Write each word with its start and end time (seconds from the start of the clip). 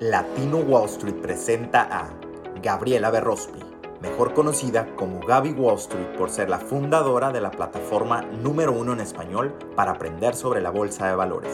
Latino 0.00 0.56
Wall 0.56 0.86
Street 0.86 1.16
presenta 1.16 1.82
a 1.82 2.08
Gabriela 2.62 3.10
Berrospi, 3.10 3.60
mejor 4.00 4.32
conocida 4.32 4.96
como 4.96 5.20
Gaby 5.20 5.52
Wall 5.52 5.76
Street 5.76 6.16
por 6.16 6.30
ser 6.30 6.48
la 6.48 6.58
fundadora 6.58 7.32
de 7.32 7.42
la 7.42 7.50
plataforma 7.50 8.22
número 8.22 8.72
uno 8.72 8.94
en 8.94 9.00
español 9.00 9.52
para 9.76 9.90
aprender 9.90 10.34
sobre 10.34 10.62
la 10.62 10.70
bolsa 10.70 11.06
de 11.06 11.16
valores. 11.16 11.52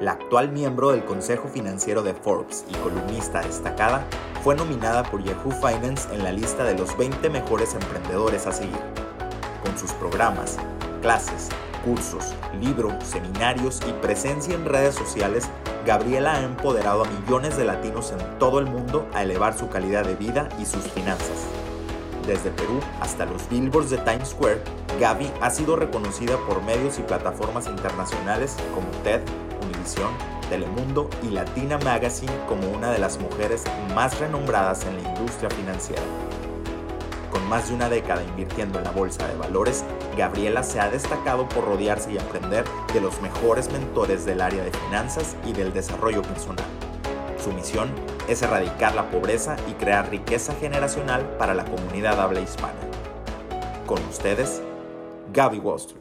La 0.00 0.12
actual 0.12 0.50
miembro 0.50 0.92
del 0.92 1.04
Consejo 1.04 1.48
Financiero 1.48 2.02
de 2.02 2.14
Forbes 2.14 2.64
y 2.66 2.72
columnista 2.76 3.42
destacada, 3.42 4.06
fue 4.42 4.54
nominada 4.54 5.02
por 5.02 5.22
Yahoo 5.22 5.50
Finance 5.50 6.08
en 6.14 6.24
la 6.24 6.32
lista 6.32 6.64
de 6.64 6.78
los 6.78 6.96
20 6.96 7.28
mejores 7.28 7.74
emprendedores 7.74 8.46
a 8.46 8.52
seguir. 8.52 8.80
Con 9.62 9.76
sus 9.76 9.92
programas, 9.92 10.56
clases, 11.02 11.50
cursos, 11.84 12.34
libros, 12.60 12.92
seminarios 13.04 13.80
y 13.88 13.92
presencia 13.92 14.54
en 14.54 14.64
redes 14.64 14.94
sociales, 14.94 15.48
Gabriela 15.86 16.34
ha 16.34 16.42
empoderado 16.42 17.04
a 17.04 17.08
millones 17.08 17.56
de 17.56 17.64
latinos 17.64 18.12
en 18.12 18.38
todo 18.38 18.58
el 18.58 18.66
mundo 18.66 19.08
a 19.14 19.22
elevar 19.22 19.56
su 19.58 19.68
calidad 19.68 20.04
de 20.04 20.14
vida 20.14 20.48
y 20.60 20.66
sus 20.66 20.84
finanzas. 20.84 21.46
Desde 22.26 22.50
Perú 22.50 22.80
hasta 23.00 23.24
los 23.24 23.48
billboards 23.48 23.90
de 23.90 23.98
Times 23.98 24.28
Square, 24.28 24.62
Gaby 25.00 25.30
ha 25.40 25.50
sido 25.50 25.76
reconocida 25.76 26.36
por 26.46 26.62
medios 26.62 26.98
y 26.98 27.02
plataformas 27.02 27.66
internacionales 27.66 28.56
como 28.74 28.88
TED, 29.02 29.22
Univision, 29.62 30.10
Telemundo 30.48 31.08
y 31.22 31.30
Latina 31.30 31.78
Magazine 31.78 32.32
como 32.46 32.68
una 32.70 32.90
de 32.92 32.98
las 32.98 33.18
mujeres 33.18 33.64
más 33.94 34.18
renombradas 34.20 34.84
en 34.84 35.02
la 35.02 35.08
industria 35.08 35.48
financiera. 35.50 36.02
Con 37.30 37.48
más 37.48 37.68
de 37.68 37.74
una 37.74 37.88
década 37.88 38.22
invirtiendo 38.24 38.78
en 38.78 38.84
la 38.84 38.90
bolsa 38.90 39.26
de 39.28 39.36
valores, 39.36 39.84
Gabriela 40.16 40.62
se 40.62 40.80
ha 40.80 40.90
destacado 40.90 41.48
por 41.48 41.64
rodearse 41.64 42.12
y 42.12 42.18
aprender 42.18 42.64
de 42.92 43.00
los 43.00 43.20
mejores 43.22 43.70
mentores 43.70 44.24
del 44.24 44.40
área 44.40 44.64
de 44.64 44.72
finanzas 44.72 45.36
y 45.46 45.52
del 45.52 45.72
desarrollo 45.72 46.22
personal. 46.22 46.66
Su 47.42 47.52
misión 47.52 47.88
es 48.28 48.42
erradicar 48.42 48.94
la 48.94 49.10
pobreza 49.10 49.56
y 49.68 49.72
crear 49.74 50.10
riqueza 50.10 50.54
generacional 50.60 51.22
para 51.38 51.54
la 51.54 51.64
comunidad 51.64 52.20
habla 52.20 52.40
hispana. 52.40 52.74
Con 53.86 54.04
ustedes, 54.08 54.60
Gaby 55.32 55.58
Wall 55.58 55.76
Street. 55.76 55.99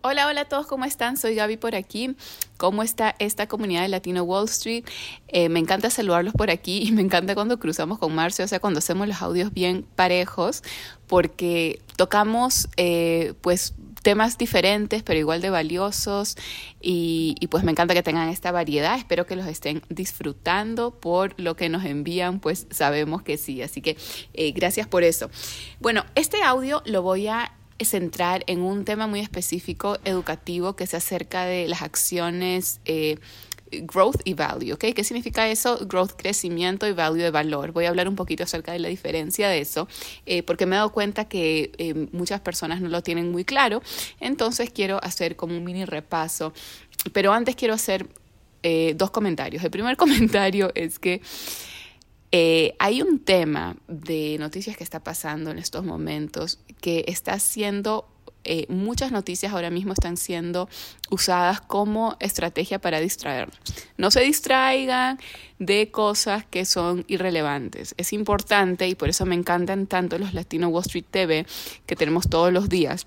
Hola, 0.00 0.28
hola 0.28 0.42
a 0.42 0.44
todos, 0.44 0.68
¿cómo 0.68 0.84
están? 0.84 1.16
Soy 1.16 1.34
Gaby 1.34 1.56
por 1.56 1.74
aquí. 1.74 2.14
¿Cómo 2.56 2.84
está 2.84 3.16
esta 3.18 3.48
comunidad 3.48 3.82
de 3.82 3.88
Latino 3.88 4.22
Wall 4.22 4.44
Street? 4.44 4.84
Eh, 5.26 5.48
me 5.48 5.58
encanta 5.58 5.90
saludarlos 5.90 6.34
por 6.34 6.52
aquí 6.52 6.82
y 6.86 6.92
me 6.92 7.02
encanta 7.02 7.34
cuando 7.34 7.58
cruzamos 7.58 7.98
con 7.98 8.14
Marcio, 8.14 8.44
o 8.44 8.48
sea, 8.48 8.60
cuando 8.60 8.78
hacemos 8.78 9.08
los 9.08 9.20
audios 9.20 9.52
bien 9.52 9.84
parejos, 9.96 10.62
porque 11.08 11.82
tocamos 11.96 12.68
eh, 12.76 13.34
pues 13.40 13.74
temas 14.04 14.38
diferentes 14.38 15.02
pero 15.02 15.18
igual 15.18 15.40
de 15.40 15.50
valiosos 15.50 16.36
y, 16.80 17.34
pues 17.50 17.64
me 17.64 17.72
encanta 17.72 17.92
que 17.92 18.04
tengan 18.04 18.28
esta 18.28 18.52
variedad, 18.52 18.96
espero 18.96 19.26
que 19.26 19.34
los 19.34 19.46
estén 19.46 19.82
disfrutando 19.88 20.92
por 20.92 21.34
lo 21.40 21.56
que 21.56 21.68
nos 21.68 21.84
envían, 21.84 22.38
pues 22.38 22.68
sabemos 22.70 23.22
que 23.22 23.36
sí, 23.36 23.62
así 23.62 23.80
que 23.80 23.96
eh, 24.32 24.52
gracias 24.52 24.86
por 24.86 25.02
eso. 25.02 25.28
Bueno, 25.80 26.04
este 26.14 26.40
audio 26.44 26.82
lo 26.86 27.02
voy 27.02 27.26
a 27.26 27.52
centrar 27.84 28.44
en 28.46 28.60
un 28.60 28.84
tema 28.84 29.06
muy 29.06 29.20
específico 29.20 29.98
educativo 30.04 30.74
que 30.74 30.86
se 30.86 30.96
acerca 30.96 31.44
de 31.44 31.68
las 31.68 31.82
acciones 31.82 32.80
eh, 32.84 33.18
growth 33.70 34.22
y 34.24 34.34
value, 34.34 34.72
¿ok? 34.72 34.86
¿Qué 34.94 35.04
significa 35.04 35.48
eso? 35.48 35.78
Growth, 35.86 36.12
crecimiento 36.16 36.86
y 36.86 36.92
value 36.92 37.22
de 37.22 37.30
valor. 37.30 37.72
Voy 37.72 37.84
a 37.84 37.90
hablar 37.90 38.08
un 38.08 38.16
poquito 38.16 38.42
acerca 38.44 38.72
de 38.72 38.78
la 38.78 38.88
diferencia 38.88 39.48
de 39.48 39.60
eso, 39.60 39.88
eh, 40.26 40.42
porque 40.42 40.64
me 40.66 40.74
he 40.74 40.78
dado 40.78 40.90
cuenta 40.90 41.26
que 41.26 41.72
eh, 41.78 42.08
muchas 42.12 42.40
personas 42.40 42.80
no 42.80 42.88
lo 42.88 43.02
tienen 43.02 43.30
muy 43.30 43.44
claro, 43.44 43.82
entonces 44.20 44.70
quiero 44.70 45.02
hacer 45.04 45.36
como 45.36 45.56
un 45.56 45.64
mini 45.64 45.84
repaso, 45.84 46.52
pero 47.12 47.32
antes 47.32 47.56
quiero 47.56 47.74
hacer 47.74 48.08
dos 48.96 49.10
comentarios. 49.10 49.64
El 49.64 49.70
primer 49.70 49.96
comentario 49.96 50.72
es 50.74 50.98
que 50.98 51.22
eh, 52.30 52.74
hay 52.78 53.00
un 53.00 53.18
tema 53.18 53.76
de 53.86 54.36
noticias 54.38 54.76
que 54.76 54.84
está 54.84 55.00
pasando 55.00 55.50
en 55.50 55.58
estos 55.58 55.84
momentos 55.84 56.60
que 56.80 57.04
está 57.08 57.38
siendo, 57.38 58.06
eh, 58.44 58.66
muchas 58.68 59.12
noticias 59.12 59.52
ahora 59.52 59.70
mismo 59.70 59.94
están 59.94 60.18
siendo 60.18 60.68
usadas 61.10 61.62
como 61.62 62.16
estrategia 62.20 62.78
para 62.78 63.00
distraer. 63.00 63.48
No 63.96 64.10
se 64.10 64.20
distraigan 64.20 65.18
de 65.58 65.90
cosas 65.90 66.44
que 66.44 66.66
son 66.66 67.04
irrelevantes. 67.08 67.94
Es 67.96 68.12
importante 68.12 68.86
y 68.88 68.94
por 68.94 69.08
eso 69.08 69.24
me 69.24 69.34
encantan 69.34 69.86
tanto 69.86 70.18
los 70.18 70.34
Latino 70.34 70.68
Wall 70.68 70.84
Street 70.84 71.06
TV 71.10 71.46
que 71.86 71.96
tenemos 71.96 72.28
todos 72.28 72.52
los 72.52 72.68
días 72.68 73.06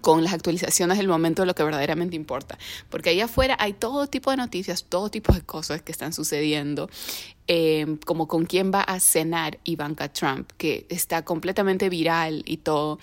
con 0.00 0.24
las 0.24 0.32
actualizaciones 0.32 0.98
del 0.98 1.08
momento 1.08 1.42
de 1.42 1.46
lo 1.46 1.54
que 1.54 1.62
verdaderamente 1.62 2.16
importa. 2.16 2.58
Porque 2.88 3.10
allá 3.10 3.24
afuera 3.24 3.56
hay 3.58 3.72
todo 3.72 4.06
tipo 4.06 4.30
de 4.30 4.36
noticias, 4.36 4.84
todo 4.84 5.10
tipo 5.10 5.32
de 5.32 5.42
cosas 5.42 5.82
que 5.82 5.92
están 5.92 6.12
sucediendo, 6.12 6.88
eh, 7.46 7.98
como 8.06 8.28
con 8.28 8.46
quién 8.46 8.70
va 8.72 8.82
a 8.82 9.00
cenar 9.00 9.58
Ivanka 9.64 10.08
Trump, 10.12 10.50
que 10.56 10.86
está 10.88 11.24
completamente 11.24 11.88
viral 11.88 12.42
y 12.46 12.58
todo, 12.58 12.98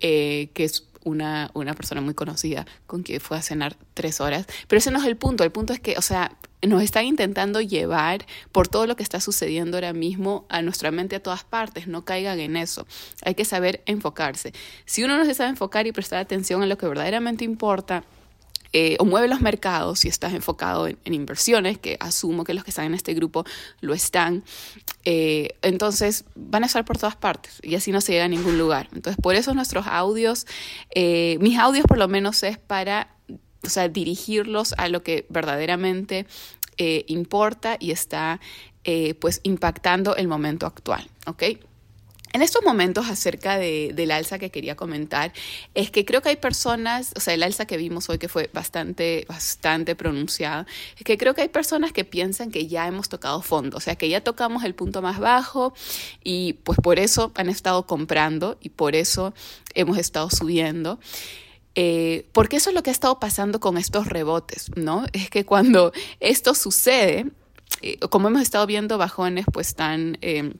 eh, 0.00 0.50
que 0.54 0.64
es 0.64 0.84
una, 1.06 1.50
una 1.54 1.72
persona 1.74 2.00
muy 2.00 2.14
conocida 2.14 2.66
con 2.86 3.04
quien 3.04 3.20
fue 3.20 3.38
a 3.38 3.42
cenar 3.42 3.76
tres 3.94 4.20
horas. 4.20 4.46
Pero 4.66 4.78
ese 4.78 4.90
no 4.90 4.98
es 4.98 5.06
el 5.06 5.16
punto, 5.16 5.44
el 5.44 5.52
punto 5.52 5.72
es 5.72 5.80
que, 5.80 5.96
o 5.96 6.02
sea, 6.02 6.36
nos 6.62 6.82
están 6.82 7.04
intentando 7.04 7.60
llevar 7.60 8.26
por 8.50 8.66
todo 8.66 8.86
lo 8.86 8.96
que 8.96 9.04
está 9.04 9.20
sucediendo 9.20 9.76
ahora 9.76 9.92
mismo 9.92 10.46
a 10.48 10.62
nuestra 10.62 10.90
mente 10.90 11.16
a 11.16 11.22
todas 11.22 11.44
partes, 11.44 11.86
no 11.86 12.04
caigan 12.04 12.40
en 12.40 12.56
eso. 12.56 12.86
Hay 13.22 13.34
que 13.34 13.44
saber 13.44 13.82
enfocarse. 13.86 14.52
Si 14.84 15.04
uno 15.04 15.16
no 15.16 15.24
se 15.24 15.34
sabe 15.34 15.50
enfocar 15.50 15.86
y 15.86 15.92
prestar 15.92 16.18
atención 16.18 16.62
en 16.64 16.68
lo 16.68 16.76
que 16.76 16.88
verdaderamente 16.88 17.44
importa, 17.44 18.02
eh, 18.78 18.98
o 18.98 19.06
mueve 19.06 19.26
los 19.26 19.40
mercados 19.40 20.00
si 20.00 20.08
estás 20.08 20.34
enfocado 20.34 20.86
en, 20.86 20.98
inversiones, 21.06 21.78
que 21.78 21.96
asumo 21.98 22.44
que 22.44 22.52
los 22.52 22.62
que 22.62 22.68
están 22.68 22.84
en 22.84 22.92
este 22.92 23.14
grupo 23.14 23.46
lo 23.80 23.94
están, 23.94 24.44
eh, 25.06 25.56
entonces 25.62 26.26
van 26.34 26.62
a 26.62 26.66
estar 26.66 26.84
por 26.84 26.98
todas 26.98 27.16
partes 27.16 27.58
y 27.62 27.74
así 27.74 27.90
no 27.90 28.02
se 28.02 28.12
llega 28.12 28.26
a 28.26 28.28
ningún 28.28 28.58
lugar. 28.58 28.90
Entonces, 28.94 29.18
por 29.18 29.34
eso 29.34 29.54
nuestros 29.54 29.86
audios, 29.86 30.46
eh, 30.94 31.38
mis 31.40 31.58
audios 31.58 31.86
por 31.86 31.96
lo 31.96 32.06
menos 32.06 32.42
es 32.42 32.58
para 32.58 33.16
o 33.64 33.70
sea, 33.70 33.88
dirigirlos 33.88 34.74
a 34.76 34.88
lo 34.88 35.02
que 35.02 35.24
verdaderamente 35.30 36.26
importa 36.76 37.78
y 37.80 37.92
está 37.92 38.40
pues 39.18 39.40
impactando 39.42 40.16
el 40.16 40.28
momento 40.28 40.66
actual, 40.66 41.08
¿ok? 41.24 41.44
En 42.32 42.42
estos 42.42 42.62
momentos 42.64 43.08
acerca 43.08 43.56
de, 43.56 43.92
del 43.94 44.10
alza 44.10 44.38
que 44.38 44.50
quería 44.50 44.76
comentar, 44.76 45.32
es 45.74 45.90
que 45.90 46.04
creo 46.04 46.22
que 46.22 46.30
hay 46.30 46.36
personas, 46.36 47.12
o 47.16 47.20
sea, 47.20 47.34
el 47.34 47.42
alza 47.42 47.66
que 47.66 47.76
vimos 47.76 48.10
hoy 48.10 48.18
que 48.18 48.28
fue 48.28 48.50
bastante, 48.52 49.24
bastante 49.28 49.94
pronunciada, 49.94 50.66
es 50.98 51.04
que 51.04 51.16
creo 51.16 51.34
que 51.34 51.42
hay 51.42 51.48
personas 51.48 51.92
que 51.92 52.04
piensan 52.04 52.50
que 52.50 52.66
ya 52.66 52.86
hemos 52.86 53.08
tocado 53.08 53.40
fondo, 53.42 53.76
o 53.76 53.80
sea, 53.80 53.96
que 53.96 54.08
ya 54.08 54.22
tocamos 54.22 54.64
el 54.64 54.74
punto 54.74 55.02
más 55.02 55.18
bajo 55.18 55.72
y 56.22 56.54
pues 56.64 56.78
por 56.82 56.98
eso 56.98 57.32
han 57.36 57.48
estado 57.48 57.86
comprando 57.86 58.58
y 58.60 58.70
por 58.70 58.96
eso 58.96 59.32
hemos 59.74 59.98
estado 59.98 60.28
subiendo. 60.30 60.98
Eh, 61.78 62.26
porque 62.32 62.56
eso 62.56 62.70
es 62.70 62.74
lo 62.74 62.82
que 62.82 62.90
ha 62.90 62.92
estado 62.92 63.20
pasando 63.20 63.60
con 63.60 63.76
estos 63.76 64.06
rebotes, 64.08 64.70
¿no? 64.76 65.04
Es 65.12 65.28
que 65.28 65.44
cuando 65.44 65.92
esto 66.20 66.54
sucede, 66.54 67.26
eh, 67.82 67.98
como 67.98 68.28
hemos 68.28 68.40
estado 68.42 68.66
viendo 68.66 68.96
bajones 68.96 69.44
pues 69.52 69.74
tan 69.74 70.16
eh, 70.22 70.54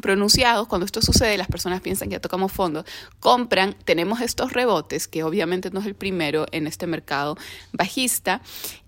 pronunciados, 0.00 0.68
cuando 0.68 0.84
esto 0.84 1.02
sucede, 1.02 1.36
las 1.36 1.48
personas 1.48 1.80
piensan 1.80 2.08
que 2.08 2.14
ya 2.14 2.20
tocamos 2.20 2.52
fondo, 2.52 2.84
compran, 3.20 3.76
tenemos 3.84 4.20
estos 4.20 4.52
rebotes, 4.52 5.08
que 5.08 5.22
obviamente 5.22 5.70
no 5.70 5.80
es 5.80 5.86
el 5.86 5.94
primero 5.94 6.46
en 6.52 6.66
este 6.66 6.86
mercado 6.86 7.36
bajista, 7.72 8.42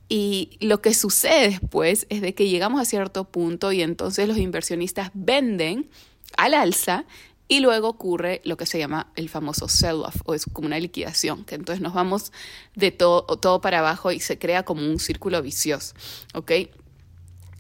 y 0.09 0.57
lo 0.61 0.81
que 0.81 0.95
sucede 0.95 1.51
después 1.51 2.07
es 2.09 2.23
de 2.23 2.35
que 2.35 2.49
llegamos 2.49 2.81
a 2.81 2.87
cierto 2.87 3.25
punto 3.25 3.73
y 3.73 3.83
entonces 3.83 4.27
los 4.27 4.39
inversionistas 4.39 5.11
venden 5.13 5.91
al 6.37 6.55
alza 6.55 7.05
y 7.47 7.61
luego 7.61 7.89
ocurre 7.89 8.41
lo 8.45 8.57
que 8.57 8.67
se 8.67 8.79
llama 8.79 9.11
el 9.17 9.29
famoso 9.29 9.69
sell-off, 9.69 10.17
o 10.25 10.35
es 10.35 10.45
como 10.53 10.67
una 10.67 10.79
liquidación, 10.79 11.45
que 11.45 11.55
entonces 11.55 11.83
nos 11.83 11.95
vamos 11.95 12.33
de 12.75 12.91
todo, 12.91 13.23
todo 13.25 13.61
para 13.61 13.81
abajo 13.81 14.13
y 14.13 14.21
se 14.21 14.39
crea 14.39 14.65
como 14.65 14.83
un 14.83 14.99
círculo 14.99 15.43
vicioso, 15.43 15.95
¿ok? 16.35 16.53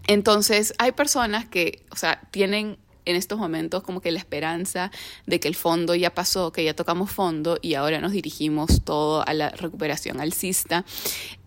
Entonces 0.06 0.74
hay 0.78 0.92
personas 0.92 1.46
que, 1.46 1.84
o 1.90 1.96
sea, 1.96 2.22
tienen 2.30 2.78
en 3.08 3.16
estos 3.16 3.38
momentos 3.38 3.82
como 3.82 4.00
que 4.00 4.12
la 4.12 4.18
esperanza 4.18 4.90
de 5.26 5.40
que 5.40 5.48
el 5.48 5.54
fondo 5.54 5.94
ya 5.94 6.14
pasó, 6.14 6.52
que 6.52 6.62
ya 6.62 6.74
tocamos 6.74 7.10
fondo 7.10 7.58
y 7.62 7.74
ahora 7.74 8.00
nos 8.00 8.12
dirigimos 8.12 8.84
todo 8.84 9.26
a 9.26 9.32
la 9.32 9.50
recuperación 9.50 10.20
alcista. 10.20 10.84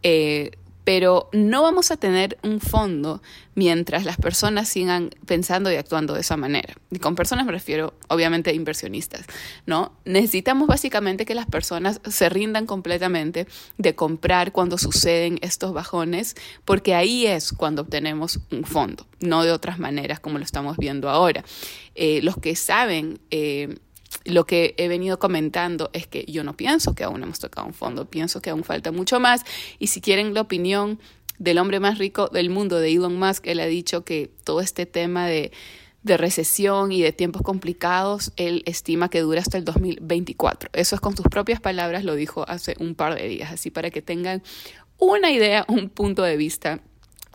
Eh, 0.03 0.51
pero 0.83 1.29
no 1.31 1.61
vamos 1.61 1.91
a 1.91 1.97
tener 1.97 2.37
un 2.43 2.59
fondo 2.59 3.21
mientras 3.53 4.05
las 4.05 4.17
personas 4.17 4.69
sigan 4.69 5.11
pensando 5.25 5.71
y 5.71 5.75
actuando 5.75 6.13
de 6.13 6.21
esa 6.21 6.37
manera. 6.37 6.75
Y 6.89 6.99
con 6.99 7.15
personas 7.15 7.45
me 7.45 7.51
refiero, 7.51 7.93
obviamente, 8.07 8.49
a 8.49 8.53
inversionistas, 8.53 9.25
¿no? 9.65 9.93
Necesitamos 10.05 10.67
básicamente 10.67 11.25
que 11.25 11.35
las 11.35 11.45
personas 11.45 12.01
se 12.09 12.29
rindan 12.29 12.65
completamente 12.65 13.47
de 13.77 13.95
comprar 13.95 14.51
cuando 14.51 14.77
suceden 14.77 15.37
estos 15.41 15.73
bajones, 15.73 16.35
porque 16.65 16.95
ahí 16.95 17.27
es 17.27 17.51
cuando 17.51 17.83
obtenemos 17.83 18.39
un 18.51 18.63
fondo, 18.63 19.05
no 19.19 19.43
de 19.43 19.51
otras 19.51 19.79
maneras 19.79 20.19
como 20.19 20.37
lo 20.37 20.43
estamos 20.43 20.77
viendo 20.77 21.09
ahora. 21.09 21.43
Eh, 21.95 22.21
los 22.23 22.37
que 22.37 22.55
saben... 22.55 23.19
Eh, 23.29 23.77
lo 24.25 24.45
que 24.45 24.75
he 24.77 24.87
venido 24.87 25.19
comentando 25.19 25.89
es 25.93 26.07
que 26.07 26.25
yo 26.25 26.43
no 26.43 26.55
pienso 26.55 26.93
que 26.95 27.03
aún 27.03 27.23
hemos 27.23 27.39
tocado 27.39 27.67
un 27.67 27.73
fondo, 27.73 28.09
pienso 28.09 28.41
que 28.41 28.49
aún 28.49 28.63
falta 28.63 28.91
mucho 28.91 29.19
más 29.19 29.43
y 29.79 29.87
si 29.87 30.01
quieren 30.01 30.33
la 30.33 30.41
opinión 30.41 30.99
del 31.41 31.57
hombre 31.57 31.79
más 31.79 31.97
rico 31.97 32.27
del 32.27 32.51
mundo, 32.51 32.79
de 32.79 32.91
Elon 32.91 33.17
Musk. 33.17 33.47
Él 33.47 33.59
ha 33.59 33.65
dicho 33.65 34.05
que 34.05 34.29
todo 34.43 34.61
este 34.61 34.85
tema 34.85 35.25
de, 35.25 35.51
de 36.03 36.17
recesión 36.17 36.91
y 36.91 37.01
de 37.01 37.13
tiempos 37.13 37.41
complicados, 37.41 38.31
él 38.35 38.61
estima 38.67 39.09
que 39.09 39.21
dura 39.21 39.41
hasta 39.41 39.57
el 39.57 39.65
2024. 39.65 40.69
Eso 40.73 40.95
es 40.95 41.01
con 41.01 41.17
sus 41.17 41.25
propias 41.25 41.59
palabras, 41.59 42.03
lo 42.03 42.13
dijo 42.13 42.45
hace 42.47 42.75
un 42.79 42.93
par 42.93 43.15
de 43.15 43.27
días, 43.27 43.51
así 43.51 43.71
para 43.71 43.89
que 43.89 44.03
tengan 44.03 44.43
una 44.99 45.31
idea, 45.31 45.65
un 45.67 45.89
punto 45.89 46.21
de 46.21 46.37
vista 46.37 46.81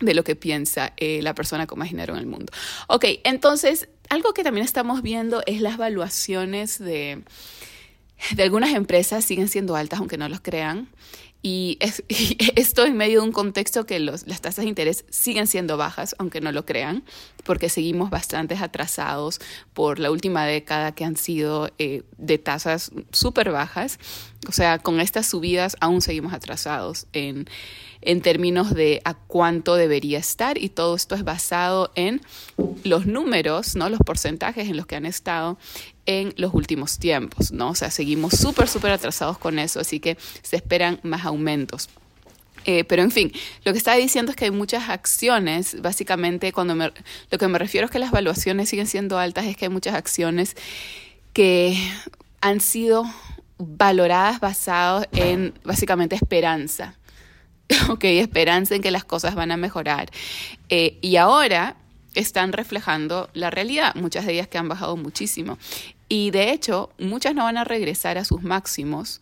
de 0.01 0.15
lo 0.15 0.25
que 0.25 0.37
piensa 0.37 0.93
eh, 0.97 1.21
la 1.23 1.35
persona 1.35 1.67
con 1.67 1.83
en 1.87 2.01
el 2.01 2.27
mundo. 2.27 2.53
Ok, 2.89 3.05
entonces, 3.25 3.89
algo 4.09 4.35
que 4.35 4.43
también 4.43 4.65
estamos 4.65 5.03
viendo 5.03 5.43
es 5.47 5.61
las 5.61 5.77
valuaciones 5.77 6.79
de, 6.79 7.23
de 8.35 8.43
algunas 8.43 8.75
empresas 8.75 9.25
siguen 9.25 9.49
siendo 9.49 9.77
altas, 9.77 9.99
aunque 9.99 10.19
no 10.19 10.29
los 10.29 10.41
crean. 10.41 10.89
Y, 11.43 11.79
esto 12.57 12.85
en 12.85 12.97
medio 12.97 13.21
de 13.21 13.27
un 13.27 13.33
contexto 13.33 13.87
que 13.87 14.01
las 14.01 14.25
tasas 14.41 14.65
de 14.65 14.69
interés 14.69 15.05
siguen 15.11 15.47
siendo 15.47 15.77
bajas, 15.77 16.17
aunque 16.19 16.41
no 16.41 16.51
lo 16.51 16.67
crean, 16.67 17.05
porque 17.45 17.69
seguimos 17.69 18.11
bastante 18.11 18.57
atrasados 18.57 19.39
por 19.73 20.01
la 20.01 20.11
última 20.11 20.45
década 20.45 20.93
que 20.93 21.05
han 21.05 21.17
sido 21.17 21.71
eh, 21.79 22.03
de 22.19 22.39
tasas 22.39 22.91
súper 23.13 23.53
bajas. 23.53 23.99
O 24.49 24.53
sea, 24.53 24.79
con 24.79 25.01
estas 25.01 25.27
subidas 25.27 25.77
aún 25.81 26.03
seguimos 26.03 26.33
atrasados 26.33 27.07
en, 27.13 27.49
en 28.07 28.23
términos 28.23 28.73
de 28.73 29.03
a 29.05 29.15
cuánto 29.15 29.75
debería 29.75 30.19
estar 30.19 30.57
y 30.57 30.69
todo 30.69 30.95
esto 30.95 31.17
es 31.17 31.25
basado 31.25 31.91
en 31.97 32.23
los 32.85 33.05
números, 33.05 33.75
¿no? 33.75 33.91
los 33.91 33.99
porcentajes 33.99 34.69
en 34.69 34.77
los 34.77 34.87
que 34.87 34.97
han 34.97 35.05
estado 35.05 35.59
en 36.07 36.33
los 36.37 36.55
últimos 36.55 36.99
tiempos, 36.99 37.51
¿no? 37.51 37.71
O 37.71 37.75
sea, 37.75 37.91
seguimos 37.91 38.35
súper, 38.35 38.69
súper 38.69 38.93
atrasados 38.93 39.39
con 39.39 39.59
eso, 39.59 39.81
así 39.81 39.99
que 39.99 40.17
se 40.43 40.55
esperan 40.55 41.01
más 41.03 41.25
aumentos. 41.25 41.89
Eh, 42.65 42.85
pero 42.85 43.03
en 43.03 43.11
fin, 43.11 43.33
lo 43.65 43.73
que 43.73 43.79
estaba 43.79 43.97
diciendo 43.97 44.31
es 44.31 44.37
que 44.37 44.45
hay 44.45 44.51
muchas 44.53 44.89
acciones, 44.89 45.83
básicamente 45.83 46.53
cuando 46.53 46.77
me, 46.77 46.93
lo 47.31 47.39
que 47.39 47.49
me 47.49 47.59
refiero 47.59 47.87
es 47.87 47.91
que 47.91 47.99
las 47.99 48.13
valuaciones 48.13 48.69
siguen 48.69 48.87
siendo 48.87 49.19
altas, 49.19 49.47
es 49.47 49.57
que 49.57 49.65
hay 49.65 49.71
muchas 49.71 49.95
acciones 49.95 50.57
que 51.33 51.77
han 52.41 52.61
sido 52.61 53.05
valoradas 53.59 54.39
basadas 54.39 55.09
en 55.13 55.55
básicamente 55.65 56.15
esperanza. 56.15 56.95
ok, 57.89 58.05
esperanza 58.05 58.75
en 58.75 58.83
que 58.83 58.91
las 58.91 59.05
cosas 59.05 59.35
van 59.35 59.51
a 59.51 59.57
mejorar. 59.57 60.11
Eh, 60.69 60.99
y 61.01 61.17
ahora 61.17 61.77
están 62.15 62.53
reflejando 62.53 63.29
la 63.35 63.51
realidad, 63.51 63.95
muchas 63.95 64.27
de 64.27 64.33
ellas 64.33 64.49
que 64.49 64.59
han 64.59 64.69
bajado 64.69 64.97
muchísimo. 64.97 65.59
Y 66.09 66.31
de 66.31 66.53
hecho, 66.53 66.91
muchas 66.99 67.35
no 67.35 67.45
van 67.45 67.59
a 67.59 67.65
regresar 67.65 68.19
a 68.19 68.25
sus 68.25 68.43
máximos. 68.43 69.21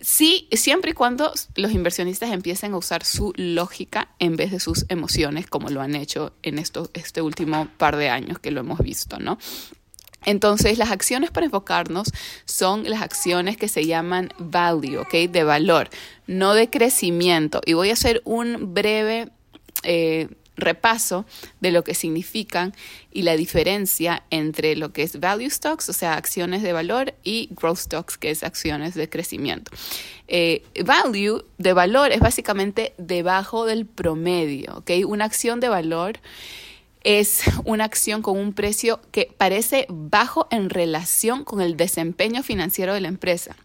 Sí, 0.00 0.48
siempre 0.52 0.90
y 0.90 0.94
cuando 0.94 1.32
los 1.56 1.72
inversionistas 1.72 2.30
empiecen 2.30 2.74
a 2.74 2.76
usar 2.76 3.04
su 3.04 3.32
lógica 3.36 4.08
en 4.18 4.36
vez 4.36 4.50
de 4.50 4.60
sus 4.60 4.84
emociones, 4.90 5.46
como 5.46 5.70
lo 5.70 5.80
han 5.80 5.94
hecho 5.94 6.34
en 6.42 6.58
esto, 6.58 6.90
este 6.92 7.22
último 7.22 7.68
par 7.78 7.96
de 7.96 8.10
años 8.10 8.38
que 8.38 8.50
lo 8.50 8.60
hemos 8.60 8.80
visto, 8.80 9.18
¿no? 9.18 9.38
Entonces, 10.24 10.78
las 10.78 10.90
acciones 10.90 11.30
para 11.30 11.46
enfocarnos 11.46 12.12
son 12.44 12.84
las 12.84 13.02
acciones 13.02 13.56
que 13.56 13.68
se 13.68 13.86
llaman 13.86 14.32
value, 14.38 14.98
¿ok? 14.98 15.30
De 15.30 15.44
valor, 15.44 15.90
no 16.26 16.54
de 16.54 16.70
crecimiento. 16.70 17.60
Y 17.64 17.74
voy 17.74 17.90
a 17.90 17.94
hacer 17.94 18.22
un 18.24 18.74
breve 18.74 19.28
eh, 19.82 20.28
repaso 20.56 21.26
de 21.60 21.72
lo 21.72 21.82
que 21.82 21.94
significan 21.94 22.74
y 23.10 23.22
la 23.22 23.36
diferencia 23.36 24.22
entre 24.30 24.76
lo 24.76 24.92
que 24.92 25.02
es 25.02 25.18
value 25.18 25.50
stocks, 25.50 25.88
o 25.88 25.92
sea, 25.92 26.14
acciones 26.14 26.62
de 26.62 26.72
valor, 26.72 27.14
y 27.22 27.48
growth 27.52 27.78
stocks, 27.78 28.16
que 28.16 28.30
es 28.30 28.42
acciones 28.42 28.94
de 28.94 29.08
crecimiento. 29.08 29.70
Eh, 30.28 30.62
value 30.84 31.44
de 31.58 31.72
valor 31.72 32.12
es 32.12 32.20
básicamente 32.20 32.94
debajo 32.98 33.66
del 33.66 33.86
promedio, 33.86 34.76
¿ok? 34.76 34.90
Una 35.06 35.24
acción 35.24 35.60
de 35.60 35.68
valor 35.68 36.20
es 37.04 37.42
una 37.64 37.84
acción 37.84 38.22
con 38.22 38.38
un 38.38 38.52
precio 38.52 39.00
que 39.12 39.32
parece 39.36 39.86
bajo 39.88 40.48
en 40.50 40.70
relación 40.70 41.44
con 41.44 41.60
el 41.60 41.76
desempeño 41.76 42.42
financiero 42.42 42.94
de 42.94 43.02
la 43.02 43.08
empresa. 43.08 43.56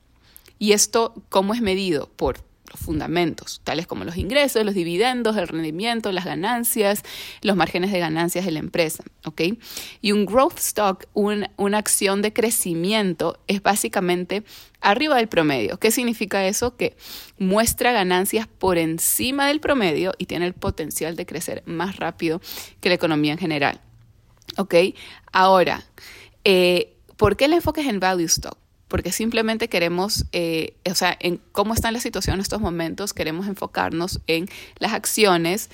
¿Y 0.60 0.74
esto 0.74 1.14
cómo 1.30 1.54
es 1.54 1.62
medido? 1.62 2.10
Por 2.16 2.42
los 2.70 2.80
fundamentos, 2.80 3.62
tales 3.64 3.88
como 3.88 4.04
los 4.04 4.18
ingresos, 4.18 4.64
los 4.64 4.74
dividendos, 4.74 5.38
el 5.38 5.48
rendimiento, 5.48 6.12
las 6.12 6.26
ganancias, 6.26 7.04
los 7.42 7.56
márgenes 7.56 7.92
de 7.92 8.00
ganancias 8.00 8.46
de 8.46 8.52
la 8.52 8.60
empresa. 8.60 9.04
Y 10.02 10.12
un 10.12 10.26
growth 10.26 10.58
stock, 10.58 11.06
una 11.14 11.78
acción 11.78 12.22
de 12.22 12.34
crecimiento, 12.34 13.40
es 13.48 13.62
básicamente 13.62 14.44
arriba 14.82 15.18
del 15.18 15.28
promedio. 15.28 15.78
¿Qué 15.78 15.92
significa 15.92 16.46
eso? 16.48 16.76
Que 16.76 16.96
muestra 17.38 17.92
ganancias 17.92 18.48
por 18.48 18.78
encima 18.78 19.48
del 19.48 19.60
promedio 19.60 20.14
y 20.18 20.26
tiene 20.26 20.46
el 20.46 20.54
potencial 20.54 21.16
de 21.16 21.26
crecer 21.26 21.64
más 21.66 21.98
rápido 21.98 22.42
que 22.82 22.90
la 22.90 22.96
economía 22.96 23.34
en 23.34 23.40
general. 23.40 23.82
¿Ok? 24.58 24.76
Ahora, 25.32 25.84
eh, 26.44 26.96
¿por 27.18 27.38
qué 27.38 27.46
el 27.46 27.54
enfoque 27.54 27.82
es 27.82 27.88
en 27.88 28.00
value 28.00 28.26
stock? 28.26 28.58
Porque 28.90 29.14
simplemente 29.14 29.70
queremos, 29.70 30.26
eh, 30.34 30.74
o 30.90 30.96
sea, 30.96 31.16
en 31.22 31.40
cómo 31.54 31.74
está 31.74 31.92
la 31.92 32.02
situación 32.02 32.36
en 32.36 32.42
estos 32.42 32.60
momentos, 32.60 33.14
queremos 33.14 33.48
enfocarnos 33.48 34.20
en 34.28 34.50
las 34.80 34.94
acciones 34.94 35.70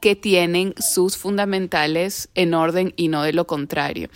que 0.00 0.16
tienen 0.16 0.74
sus 0.78 1.16
fundamentales 1.16 2.28
en 2.34 2.54
orden 2.54 2.92
y 2.96 3.08
no 3.08 3.22
de 3.22 3.32
lo 3.32 3.46
contrario. 3.46 4.08